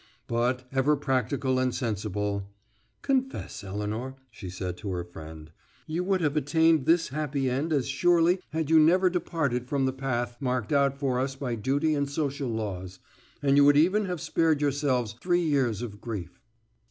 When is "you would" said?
5.85-6.21, 13.57-13.77